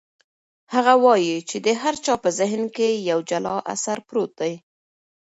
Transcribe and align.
هغه 0.73 0.93
وایي 1.05 1.37
چې 1.49 1.57
د 1.65 1.67
هر 1.81 1.95
چا 2.05 2.13
په 2.23 2.29
ذهن 2.39 2.61
کې 2.75 2.87
یو 3.09 3.19
جلا 3.29 3.55
اثر 3.73 3.97
پروت 4.07 4.31
دی. 4.41 4.53